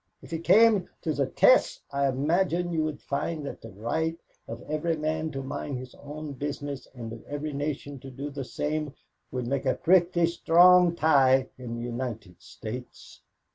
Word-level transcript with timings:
If 0.23 0.33
it 0.33 0.43
came 0.43 0.89
to 1.03 1.13
the 1.13 1.27
test 1.27 1.83
I 1.91 2.07
imagine 2.07 2.71
you 2.71 2.83
would 2.85 3.03
find 3.03 3.45
that 3.45 3.61
the 3.61 3.69
right 3.69 4.17
of 4.47 4.63
every 4.63 4.97
man 4.97 5.29
to 5.33 5.43
mind 5.43 5.77
his 5.77 5.93
own 5.93 6.33
business 6.33 6.87
and 6.95 7.13
of 7.13 7.23
every 7.27 7.53
nation 7.53 7.99
to 7.99 8.09
do 8.09 8.31
the 8.31 8.43
same, 8.43 8.95
would 9.31 9.45
make 9.45 9.67
a 9.67 9.75
pretty 9.75 10.25
strong 10.25 10.95
tie 10.95 11.49
in 11.59 11.75
the 11.75 11.83
United 11.83 12.41
States. 12.41 13.21